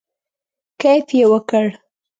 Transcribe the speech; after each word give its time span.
کیف 0.81 1.07
یې 1.17 1.25
وکړ. 1.31 1.65